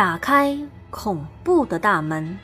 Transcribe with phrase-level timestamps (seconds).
[0.00, 0.58] 打开
[0.88, 2.38] 恐怖的大门，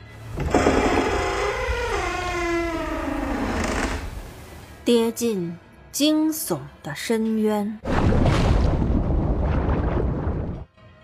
[4.85, 5.57] 跌进
[5.91, 7.79] 惊悚的深渊。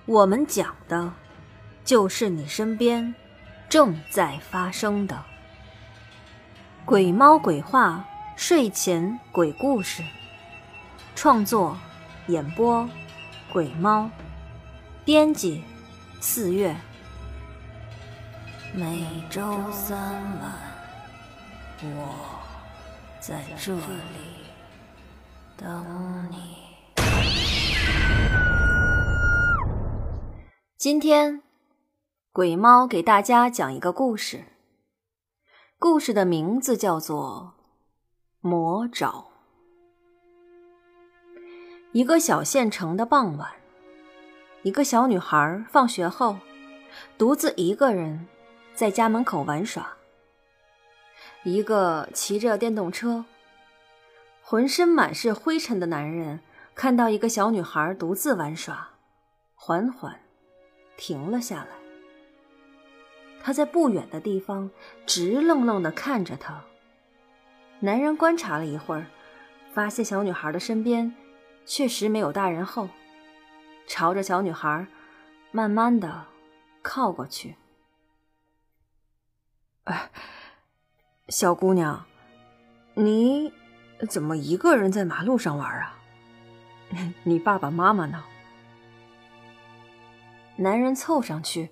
[0.06, 1.12] 我们讲的，
[1.84, 3.16] 就是你身边
[3.68, 5.24] 正在发生的
[6.86, 10.04] 鬼猫鬼话睡前鬼故事。
[11.16, 11.76] 创作、
[12.28, 12.88] 演播：
[13.52, 14.08] 鬼猫，
[15.04, 15.64] 编辑。
[16.26, 16.74] 四月，
[18.74, 19.42] 每周
[19.74, 20.00] 三
[20.40, 20.54] 晚，
[21.82, 22.40] 我
[23.20, 23.82] 在这里
[25.58, 25.86] 等
[26.32, 26.56] 你。
[30.78, 31.42] 今天，
[32.32, 34.46] 鬼猫给大家讲一个故事。
[35.78, 37.56] 故事的名字叫做
[38.48, 39.26] 《魔爪》。
[41.92, 43.63] 一个小县城的傍晚。
[44.64, 46.38] 一个小女孩放学后，
[47.18, 48.26] 独自一个人
[48.74, 49.98] 在家门口玩耍。
[51.44, 53.26] 一个骑着电动车、
[54.42, 56.40] 浑身满是灰尘的男人
[56.74, 58.92] 看到一个小女孩独自玩耍，
[59.54, 60.18] 缓缓
[60.96, 61.68] 停了下来。
[63.42, 64.72] 他在不远的地方
[65.06, 66.64] 直愣愣地看着她。
[67.82, 69.08] 男人观察了一会儿，
[69.74, 71.14] 发现小女孩的身边
[71.66, 72.88] 确实没有大人后。
[73.88, 74.88] 朝着小女孩，
[75.52, 76.26] 慢慢的
[76.82, 77.56] 靠过去。
[79.84, 80.10] 哎，
[81.28, 82.06] 小姑娘，
[82.96, 83.54] 你
[84.10, 86.00] 怎么一个人在马路上玩啊？
[87.24, 88.24] 你爸爸妈妈呢？
[90.56, 91.70] 男人凑上去，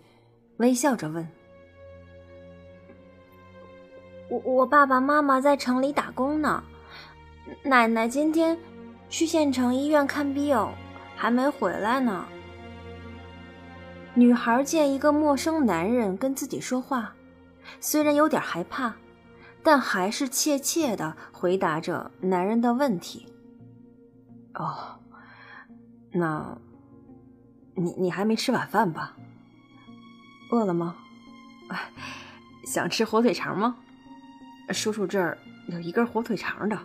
[0.57, 1.27] 微笑着问
[4.29, 6.63] ：“我我爸爸妈妈在城里打工呢，
[7.63, 8.57] 奶奶今天
[9.09, 10.57] 去县城医院看病。”
[11.21, 12.25] 还没回来呢。
[14.15, 17.13] 女孩见一个陌生男人跟自己说话，
[17.79, 18.95] 虽然有点害怕，
[19.61, 23.31] 但还是怯怯的回答着男人的问题。
[24.55, 24.99] 哦，
[26.11, 26.57] 那，
[27.75, 29.15] 你你还没吃晚饭吧？
[30.49, 30.95] 饿了吗？
[32.65, 33.77] 想吃火腿肠吗？
[34.69, 35.37] 叔叔这儿
[35.67, 36.75] 有一根火腿肠的。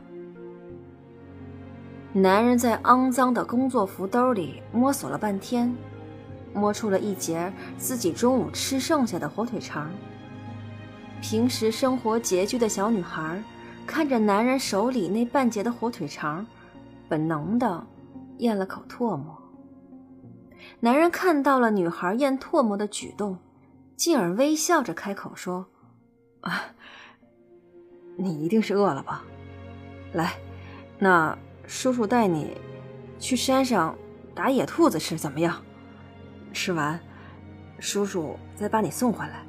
[2.16, 5.70] 男人在肮脏的工作服兜里摸索了半天，
[6.54, 9.90] 摸出了一截自己中午吃剩下的火腿肠。
[11.20, 13.42] 平时生活拮据的小女孩
[13.86, 16.46] 看着男人手里那半截的火腿肠，
[17.06, 17.86] 本能的
[18.38, 19.36] 咽了口唾沫。
[20.80, 23.36] 男人看到了女孩咽唾沫的举动，
[23.94, 25.66] 进而微笑着开口说
[26.40, 26.62] ：“啊，
[28.16, 29.22] 你一定是饿了吧？
[30.14, 30.32] 来，
[30.98, 32.56] 那……”叔叔带你
[33.18, 33.96] 去山上
[34.34, 35.62] 打野兔子吃，怎么样？
[36.52, 36.98] 吃完，
[37.78, 39.44] 叔叔再把你送回来，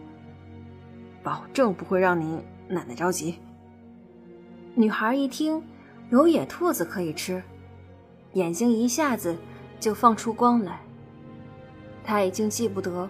[1.23, 3.39] 保证不会让你奶奶着急。
[4.73, 5.63] 女孩一听
[6.09, 7.41] 有野兔子可以吃，
[8.33, 9.37] 眼睛一下子
[9.79, 10.79] 就放出光来。
[12.03, 13.09] 她已经记不得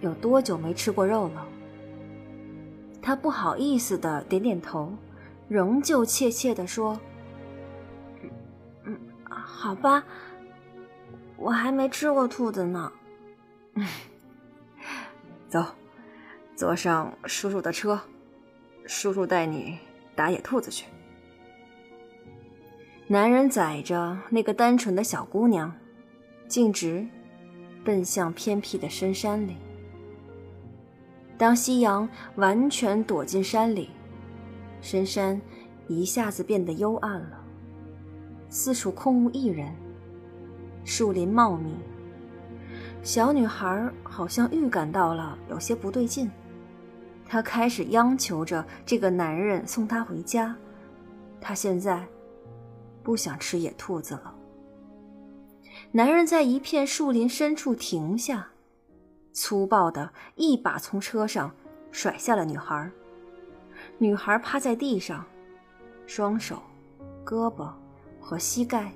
[0.00, 1.46] 有多久没吃过肉了。
[3.02, 4.92] 她不好意思的点点头，
[5.48, 6.98] 仍旧怯怯的说。
[9.46, 10.04] 好吧，
[11.36, 12.92] 我还没吃过兔子呢。
[15.48, 15.64] 走，
[16.56, 18.00] 坐上叔叔的车，
[18.86, 19.78] 叔叔带你
[20.14, 20.86] 打野兔子去。
[23.06, 25.72] 男人载着那个单纯的小姑娘，
[26.48, 27.06] 径直
[27.84, 29.56] 奔向偏僻的深山里。
[31.38, 33.90] 当夕阳完全躲进山里，
[34.80, 35.40] 深山
[35.86, 37.45] 一下子变得幽暗了。
[38.48, 39.74] 四处空无一人，
[40.84, 41.74] 树林茂密。
[43.02, 46.30] 小女孩好像预感到了有些不对劲，
[47.26, 50.56] 她开始央求着这个男人送她回家。
[51.40, 52.04] 她现在
[53.02, 54.34] 不想吃野兔子了。
[55.92, 58.48] 男人在一片树林深处停下，
[59.32, 61.54] 粗暴的一把从车上
[61.92, 62.90] 甩下了女孩。
[63.98, 65.24] 女孩趴在地上，
[66.06, 66.60] 双手、
[67.24, 67.70] 胳膊。
[68.26, 68.92] 和膝盖，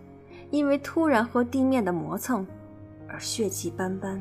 [0.51, 2.45] 因为突然和地面的磨蹭
[3.07, 4.21] 而血迹斑斑。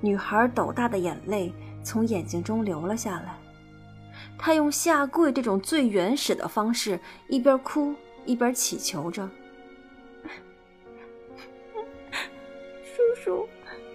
[0.00, 1.52] 女孩斗大的眼泪
[1.82, 3.36] 从眼睛中流了下来，
[4.38, 7.92] 她用下跪这种最原始的方式，一边哭
[8.24, 9.28] 一边祈求着
[12.84, 13.48] ：“叔叔，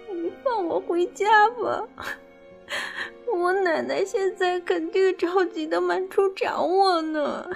[0.09, 1.87] 你放我回家吧，
[3.33, 7.49] 我奶奶现在肯定着急的满处找我呢。”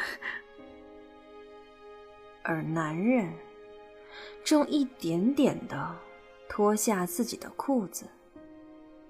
[2.48, 3.28] 而男人
[4.44, 5.96] 正一点点的
[6.48, 8.06] 脱下自己的裤子，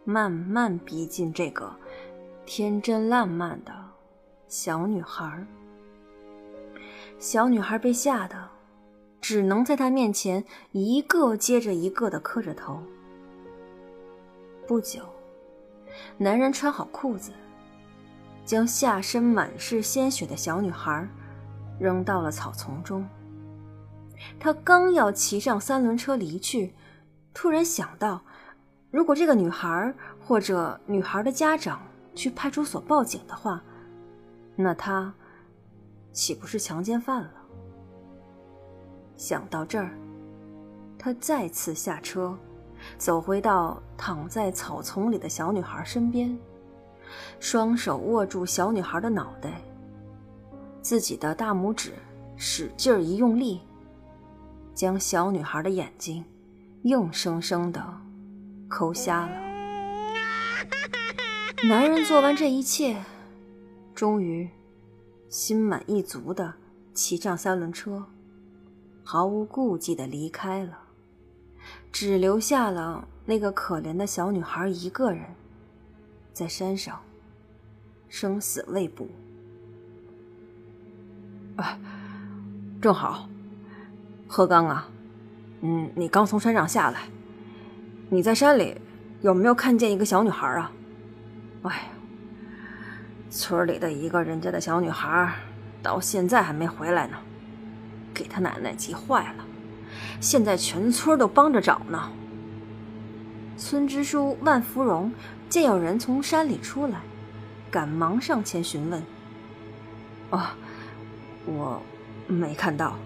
[0.05, 1.75] 慢慢逼近这个
[2.45, 3.73] 天真烂漫的
[4.47, 5.45] 小女孩。
[7.19, 8.49] 小女孩被吓得，
[9.19, 10.41] 只能在他面前
[10.71, 12.81] 一个接着一个的磕着头。
[14.65, 15.01] 不久，
[16.17, 17.33] 男人穿好裤子，
[18.45, 21.05] 将下身满是鲜血的小女孩
[21.77, 23.05] 扔到了草丛中。
[24.39, 26.73] 他刚要骑上三轮车离去，
[27.33, 28.21] 突然想到，
[28.91, 31.81] 如果这个女孩或者女孩的家长
[32.13, 33.63] 去派出所报警的话，
[34.55, 35.13] 那他
[36.11, 37.31] 岂不是强奸犯了？
[39.17, 39.91] 想到这儿，
[40.97, 42.37] 他再次下车，
[42.97, 46.37] 走回到躺在草丛里的小女孩身边，
[47.39, 49.61] 双手握住小女孩的脑袋，
[50.81, 51.93] 自己的大拇指
[52.35, 53.61] 使劲一用力。
[54.75, 56.25] 将小女孩的眼睛
[56.83, 57.81] 硬生生的
[58.67, 59.41] 抠瞎了。
[61.63, 63.01] 男人做完这一切，
[63.95, 64.47] 终于
[65.29, 66.53] 心满意足的
[66.93, 68.05] 骑上三轮车，
[69.03, 70.77] 毫无顾忌的离开了，
[71.91, 75.23] 只留下了那个可怜的小女孩一个人，
[76.33, 77.01] 在山上
[78.09, 79.07] 生死未卜。
[81.55, 81.79] 啊，
[82.81, 83.29] 正好。
[84.27, 84.89] 贺刚啊，
[85.61, 87.01] 嗯，你刚从山上下来，
[88.09, 88.75] 你在山里
[89.21, 90.71] 有没有看见一个小女孩啊？
[91.63, 91.89] 哎，
[93.29, 95.33] 村里的一个人家的小女孩，
[95.81, 97.17] 到现在还没回来呢，
[98.13, 99.45] 给他奶奶急坏了，
[100.19, 102.11] 现在全村都帮着找呢。
[103.57, 105.11] 村支书万芙蓉
[105.47, 106.99] 见有人从山里出来，
[107.71, 109.01] 赶忙上前询问
[110.31, 110.47] ：“哦，
[111.45, 111.81] 我
[112.27, 112.97] 没看到。”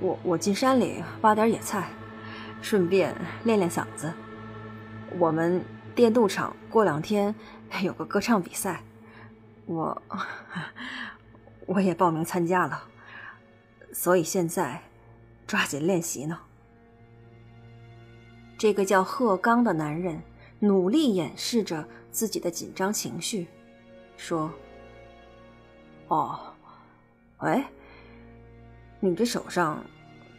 [0.00, 1.88] 我我进山里挖点野菜，
[2.62, 3.14] 顺便
[3.44, 4.12] 练练嗓子。
[5.18, 5.64] 我们
[5.94, 7.34] 电镀厂过两天
[7.82, 8.82] 有个歌唱比赛，
[9.66, 10.02] 我
[11.66, 12.84] 我也报名参加了，
[13.92, 14.80] 所以现在
[15.46, 16.38] 抓紧练习呢。
[18.56, 20.20] 这个叫贺刚的男人
[20.60, 23.46] 努力掩饰着自己的紧张情绪，
[24.16, 24.52] 说
[26.08, 26.38] ：“哦，
[27.40, 27.64] 喂。”
[29.00, 29.84] 你这手上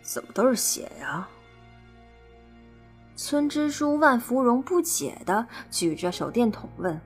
[0.02, 1.28] 怎么都是血呀？
[3.16, 7.00] 村支书万芙蓉不解的举着手电筒问：“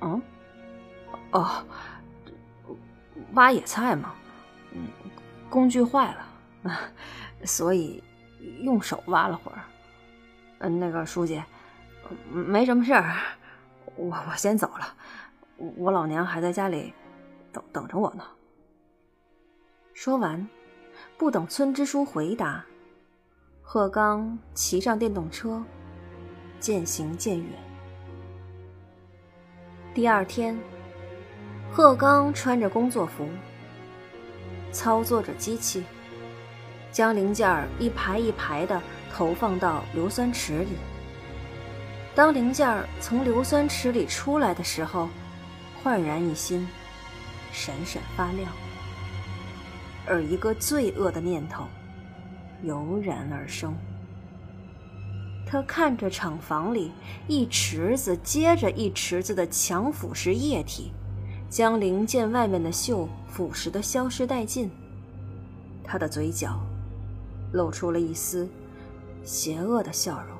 [0.00, 0.22] 嗯，
[1.32, 1.64] 哦，
[3.34, 4.14] 挖野菜嘛，
[4.72, 4.88] 嗯，
[5.50, 6.80] 工具坏了，
[7.44, 8.02] 所以
[8.62, 9.58] 用手挖了会儿。
[10.60, 11.42] 嗯，那个书记，
[12.30, 13.16] 没什么事儿，
[13.96, 14.94] 我我先走了，
[15.76, 16.94] 我老娘还在家里
[17.52, 18.24] 等等着我呢。”
[19.96, 20.46] 说完，
[21.16, 22.62] 不等村支书回答，
[23.62, 25.62] 贺刚骑上电动车，
[26.60, 27.48] 渐行渐远。
[29.94, 30.54] 第二天，
[31.72, 33.26] 贺刚穿着工作服，
[34.70, 35.82] 操作着机器，
[36.92, 38.78] 将零件一排一排的
[39.14, 40.76] 投放到硫酸池里。
[42.14, 45.08] 当零件从硫酸池里出来的时候，
[45.82, 46.68] 焕然一新，
[47.50, 48.52] 闪闪发亮。
[50.06, 51.64] 而一个罪恶的念头
[52.62, 53.74] 油然而生。
[55.46, 56.90] 他看着厂房里
[57.28, 60.90] 一池子接着一池子的强腐蚀液体，
[61.48, 64.70] 将零件外面的锈腐蚀的消失殆尽。
[65.84, 66.60] 他的嘴角
[67.52, 68.48] 露出了一丝
[69.22, 70.36] 邪恶的笑容。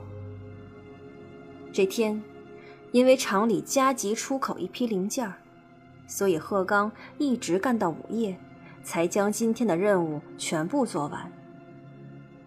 [1.73, 2.21] 这天，
[2.91, 5.33] 因为厂里加急出口一批零件，
[6.09, 8.37] 所以贺刚一直干到午夜。
[8.87, 11.29] 才将今天的任务全部做完。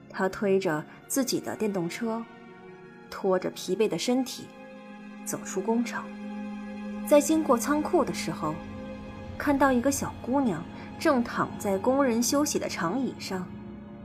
[0.09, 2.23] 他推着自己的电动车，
[3.11, 4.47] 拖着疲惫的身体，
[5.25, 6.05] 走出工厂。
[7.05, 8.55] 在经过仓库的时候，
[9.37, 10.63] 看到一个小姑娘
[10.97, 13.45] 正躺在工人休息的长椅上，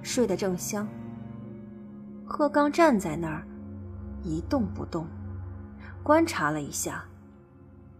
[0.02, 0.88] 睡得正香。
[2.26, 3.46] 贺刚站在那儿，
[4.24, 5.06] 一动不动，
[6.02, 7.04] 观察了一下，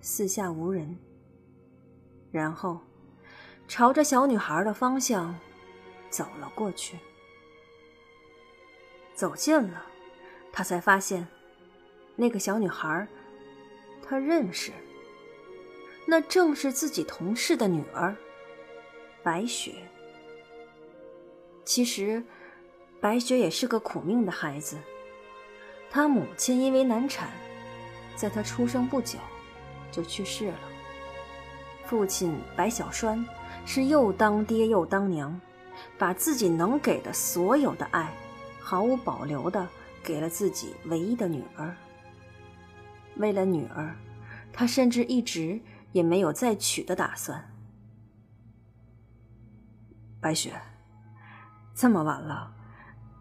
[0.00, 0.98] 四下无人，
[2.32, 2.80] 然后。
[3.66, 5.34] 朝着小女孩的方向
[6.10, 6.98] 走了过去。
[9.14, 9.84] 走近了，
[10.52, 11.26] 他才发现，
[12.16, 13.06] 那个小女孩，
[14.02, 14.72] 他认识。
[16.06, 18.14] 那正是自己同事的女儿，
[19.22, 19.74] 白雪。
[21.64, 22.22] 其实，
[23.00, 24.76] 白雪也是个苦命的孩子。
[25.90, 27.30] 她母亲因为难产，
[28.16, 29.18] 在她出生不久
[29.90, 30.58] 就去世了。
[31.86, 33.24] 父亲白小栓。
[33.64, 35.40] 是又当爹又当娘，
[35.98, 38.12] 把自己能给的所有的爱，
[38.60, 39.66] 毫无保留的
[40.02, 41.74] 给了自己唯一的女儿。
[43.16, 43.94] 为了女儿，
[44.52, 45.60] 他甚至一直
[45.92, 47.50] 也没有再娶的打算。
[50.20, 50.52] 白雪，
[51.74, 52.52] 这么晚了，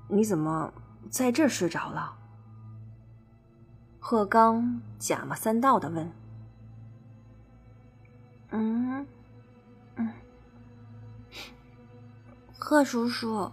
[0.07, 0.73] 你怎么
[1.09, 2.17] 在这睡着了？
[3.99, 6.11] 贺刚假模三道的问。
[8.49, 9.07] 嗯，
[9.95, 10.09] 嗯，
[12.65, 13.51] 贺叔叔，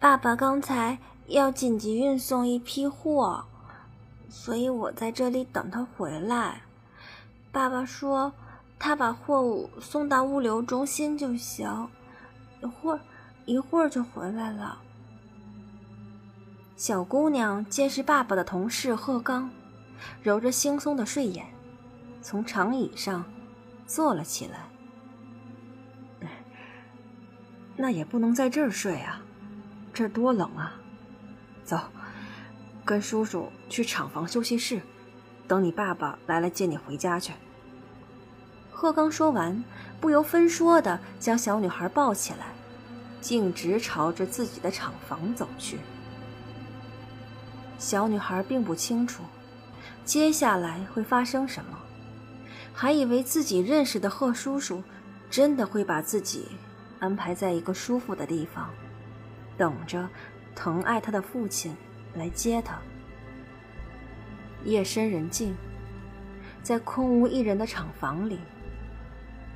[0.00, 3.44] 爸爸刚才要紧急运送一批货。
[4.30, 6.62] 所以我在这里等他回来。
[7.52, 8.32] 爸爸说，
[8.78, 11.86] 他把货物送到物流中心就行，
[12.62, 13.00] 一会儿
[13.44, 14.78] 一会儿就回来了。
[16.76, 19.50] 小姑娘见是爸爸的同事贺刚，
[20.22, 21.44] 揉着惺忪的睡眼，
[22.22, 23.22] 从长椅上
[23.86, 24.73] 坐了起来。
[27.76, 29.20] 那也不能在这儿睡啊，
[29.92, 30.74] 这儿多冷啊！
[31.64, 31.78] 走。
[32.84, 34.82] 跟叔叔去厂房休息室，
[35.48, 37.32] 等你爸爸来了接你回家去。
[38.70, 39.64] 贺刚说完，
[40.00, 42.48] 不由分说的将小女孩抱起来，
[43.22, 45.78] 径直朝着自己的厂房走去。
[47.78, 49.22] 小女孩并不清楚
[50.04, 51.78] 接下来会发生什么，
[52.74, 54.82] 还以为自己认识的贺叔叔
[55.30, 56.48] 真的会把自己
[57.04, 58.70] 安排在一个舒服的地方，
[59.58, 60.08] 等着
[60.54, 61.76] 疼爱他的父亲。
[62.16, 62.78] 来接他。
[64.64, 65.52] 夜深人静，
[66.62, 68.38] 在空无一人的厂房里，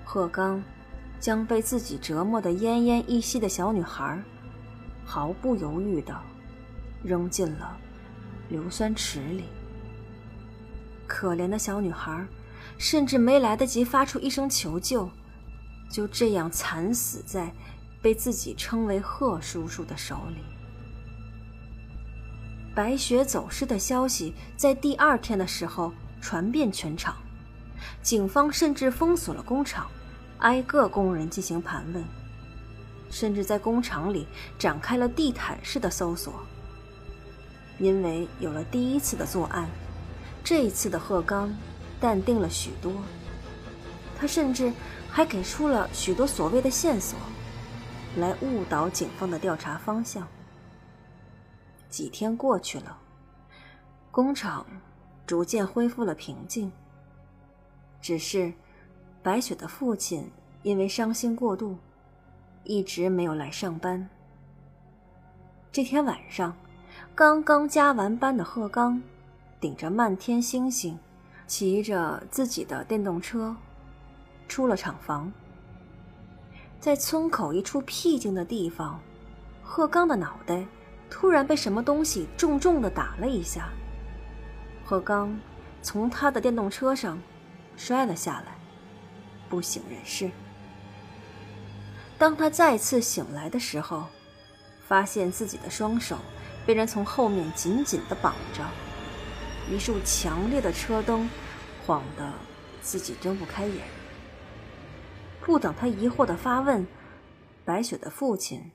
[0.04, 0.60] 贺刚
[1.20, 4.20] 将被自己折磨得奄奄一息的小女孩，
[5.04, 6.20] 毫不犹豫地
[7.04, 7.78] 扔进了
[8.48, 9.44] 硫酸池里。
[11.06, 12.26] 可怜的小女孩，
[12.76, 15.08] 甚至没来得及发出一声求救，
[15.90, 17.52] 就这样惨死在
[18.00, 20.36] 被自己称为贺叔叔的手里。
[22.74, 27.16] 白雪走失的消息在第二天的时候传遍全场，
[28.02, 29.90] 警方甚至封锁了工厂，
[30.38, 32.04] 挨个工人进行盘问，
[33.10, 34.26] 甚至在工厂里
[34.58, 36.34] 展开了地毯式的搜索。
[37.80, 39.68] 因为有了第一次的作案，
[40.44, 41.52] 这一次的贺刚
[42.00, 42.92] 淡定了许多，
[44.16, 44.72] 他甚至
[45.10, 47.18] 还给出了许多所谓的线索，
[48.16, 50.26] 来误导警方的调查方向。
[51.88, 52.96] 几天过去了，
[54.10, 54.64] 工厂
[55.26, 56.70] 逐渐恢复了平静。
[58.00, 58.52] 只是，
[59.22, 60.30] 白雪的父亲
[60.62, 61.76] 因为伤心过度，
[62.62, 64.08] 一直没有来上班。
[65.72, 66.54] 这天晚上，
[67.14, 69.02] 刚刚加完班的贺刚，
[69.58, 70.98] 顶着漫天星星，
[71.46, 73.56] 骑着自己的电动车，
[74.48, 75.30] 出了厂房。
[76.80, 79.00] 在村口一处僻静的地方，
[79.62, 80.64] 贺刚的脑袋。
[81.10, 83.70] 突然被什么东西重重的打了一下，
[84.84, 85.34] 贺刚
[85.80, 87.18] 从他的电动车上
[87.78, 88.58] 摔了下来，
[89.48, 90.30] 不省人事。
[92.18, 94.04] 当他再次醒来的时候，
[94.86, 96.18] 发现自己的双手
[96.66, 98.62] 被人从后面紧紧的绑着，
[99.74, 101.26] 一束强烈的车灯
[101.86, 102.30] 晃得
[102.82, 103.97] 自己睁不开眼。
[105.48, 106.86] 不等他疑惑的发问，
[107.64, 108.70] 白雪的父亲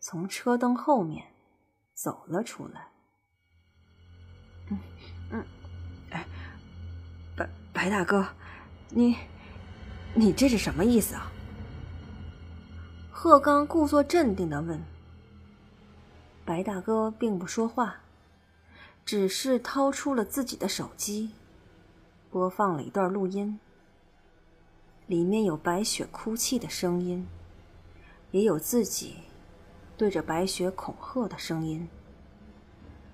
[0.00, 1.26] 从车灯后面。
[1.92, 2.88] 走了出来。
[4.68, 4.78] 嗯
[5.30, 5.44] 嗯，
[6.10, 6.26] 哎，
[7.36, 8.26] 白白大哥，
[8.88, 9.16] 你
[10.14, 11.30] 你这是什么意思啊？
[13.12, 14.82] 贺刚故作镇定的问。
[16.44, 17.98] 白大哥并不说话，
[19.04, 21.30] 只是掏出了自己的手机，
[22.28, 23.60] 播放了一段录音。
[25.06, 27.26] 里面有白雪哭泣的声音，
[28.30, 29.16] 也有自己。
[29.96, 31.88] 对着白雪恐吓的声音，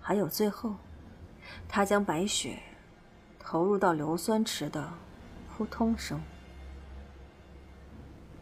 [0.00, 0.76] 还有最后，
[1.68, 2.59] 他将白雪
[3.38, 4.90] 投入到硫酸池的
[5.47, 6.18] 扑通声。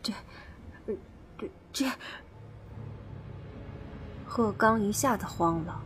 [0.00, 0.12] 这，
[1.36, 1.90] 这这，
[4.24, 5.82] 贺刚一下子慌了，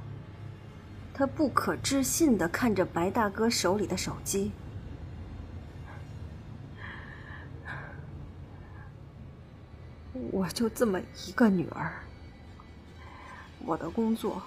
[1.14, 4.52] 他不可置信的看着白大哥手里的手机。
[10.43, 11.93] 我就这么一个女儿。
[13.65, 14.43] 我的工作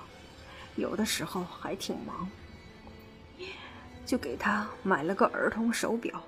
[0.75, 2.29] 有的时候还挺忙，
[4.05, 6.21] 就给他买了个儿童手表。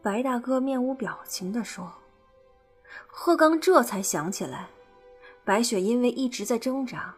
[0.00, 1.92] 白大哥面无表情的说
[3.06, 4.68] ：“贺刚这才想起来，
[5.44, 7.14] 白雪因为一直在挣扎，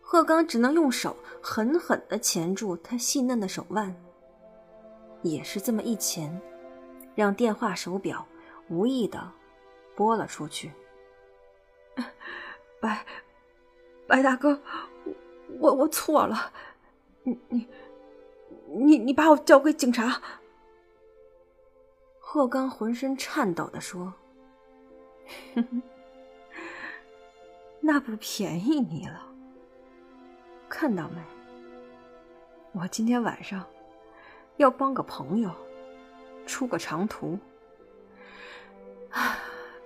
[0.00, 3.92] 贺刚只能用手狠狠的钳住她细嫩的手腕。
[5.22, 6.40] 也是这么一钳，
[7.16, 8.24] 让电话手表
[8.68, 9.28] 无意的
[9.94, 10.72] 拨了出去。”
[12.80, 13.04] 白，
[14.06, 14.60] 白大哥，
[15.60, 16.52] 我我错了，
[17.22, 17.68] 你你
[18.66, 20.20] 你你把我交给警察。”
[22.18, 24.14] 贺刚浑身颤抖的说：“，
[27.80, 29.28] 那不便宜你了。
[30.68, 31.20] 看到没？
[32.72, 33.64] 我今天晚上
[34.56, 35.50] 要帮个朋友
[36.46, 37.38] 出个长途，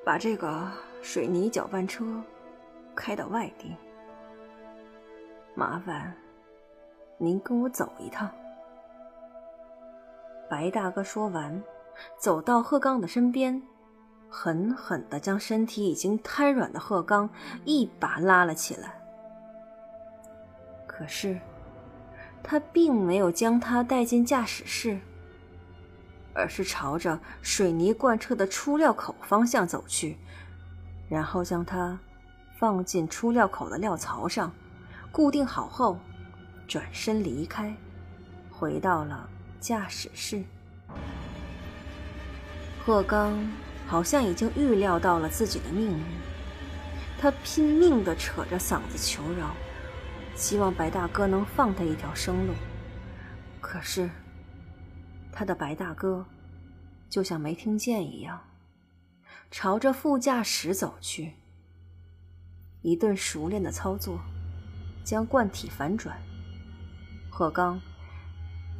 [0.07, 0.71] 把这个
[1.03, 2.23] 水泥搅拌车
[2.95, 3.75] 开到外地。
[5.53, 6.15] 麻烦
[7.19, 8.31] 您跟我走一趟。”
[10.49, 11.61] 白大哥说完。
[12.19, 13.63] 走到贺刚的身边，
[14.29, 17.27] 狠狠地将身体已经瘫软的贺刚
[17.65, 19.01] 一把拉了起来。
[20.87, 21.41] 可是，
[22.43, 25.01] 他并没有将他带进驾驶室，
[26.37, 30.19] 而是朝着水泥罐车的出料口方向走去，
[31.09, 31.99] 然后将它
[32.59, 34.53] 放进出料口的料槽上，
[35.11, 35.99] 固定好后，
[36.69, 37.75] 转身离开，
[38.51, 39.29] 回到了
[39.61, 40.45] 驾驶室。
[42.85, 43.51] 贺刚
[43.87, 46.05] 好像已经预料到了自己的命运，
[47.19, 49.55] 他拼命地扯着嗓子求饶，
[50.35, 52.53] 希望白大哥能放他一条生路。
[53.61, 54.11] 可是，
[55.39, 56.25] 他的白大哥
[57.11, 58.41] 就像没听见一样，
[59.51, 61.35] 朝着副驾驶走去。
[62.81, 64.19] 一顿熟练的操作，
[65.05, 66.17] 将罐体反转，
[67.29, 67.79] 贺刚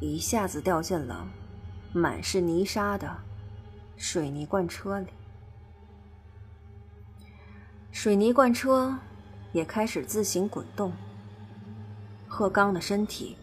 [0.01, 1.27] 一下子掉进了
[1.93, 3.15] 满是泥沙的。
[3.95, 5.07] 水泥罐车里，
[7.91, 8.97] 水泥罐车
[9.53, 10.91] 也开始自行滚动。
[12.27, 13.37] 贺刚的身体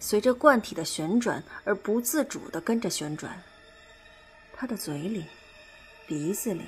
[0.00, 3.42] 随着罐体的旋转而不自主地跟着旋转，
[4.52, 5.24] 他的嘴里、
[6.06, 6.62] 鼻子里、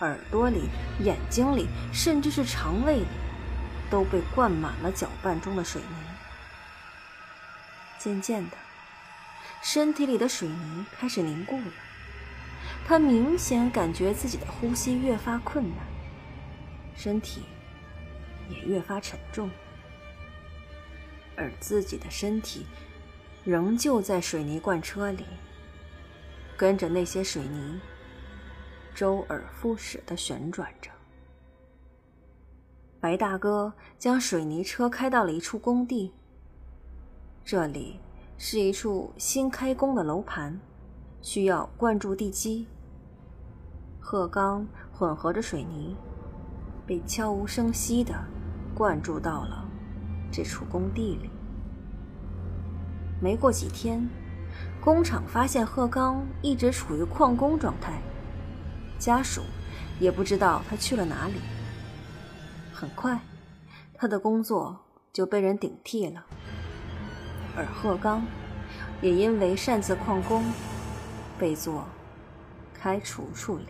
[0.00, 0.68] 耳朵里、
[1.02, 3.06] 眼睛里，甚至是肠胃里，
[3.90, 5.96] 都被灌满了搅拌中的水泥。
[7.98, 8.56] 渐渐的，
[9.62, 11.72] 身体里的水泥开始凝固了。
[12.86, 15.78] 他明显感觉自己的呼吸越发困难，
[16.94, 17.44] 身体
[18.50, 19.50] 也越发沉重，
[21.36, 22.66] 而自己的身体
[23.44, 25.24] 仍旧在水泥罐车里，
[26.56, 27.80] 跟着那些水泥
[28.94, 30.90] 周而复始的旋转着。
[33.00, 36.12] 白大哥将水泥车开到了一处工地，
[37.44, 38.00] 这里
[38.38, 40.58] 是一处新开工的楼盘，
[41.20, 42.66] 需要灌注地基。
[44.00, 45.94] 鹤缸混合着水泥，
[46.86, 48.14] 被悄无声息地
[48.74, 49.63] 灌注到了
[50.34, 51.30] 这处工地里。
[53.20, 54.04] 没过几天，
[54.80, 58.02] 工厂发现贺刚一直处于旷工状态，
[58.98, 59.42] 家属
[60.00, 61.34] 也不知道他去了哪里。
[62.72, 63.16] 很快，
[63.94, 64.76] 他的工作
[65.12, 66.26] 就被人顶替了，
[67.56, 68.26] 而贺刚
[69.00, 70.42] 也因为擅自旷工，
[71.38, 71.86] 被做
[72.74, 73.66] 开除处理。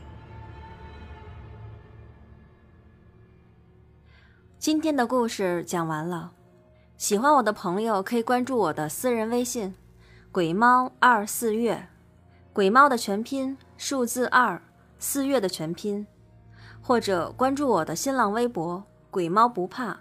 [4.59, 6.33] 今天的故事讲完了，
[7.05, 9.75] 喜欢我的朋友可以关注我的私人微信
[10.33, 11.87] “鬼猫二四月”，
[12.51, 14.63] 鬼猫的全拼数字二
[14.99, 16.07] 四月的全拼，
[16.81, 20.01] 或者关注我的新浪微博“鬼猫不怕”。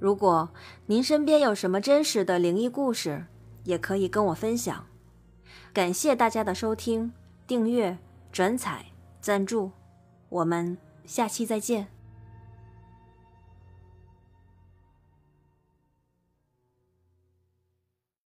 [0.00, 0.48] 如果
[0.86, 3.24] 您身边有什么真实的灵异故事，
[3.62, 4.86] 也可以跟我分享。
[5.72, 7.12] 感谢大家的收听、
[7.46, 7.96] 订阅、
[8.32, 8.86] 转采、
[9.20, 9.70] 赞助，
[10.30, 11.86] 我们下期再见。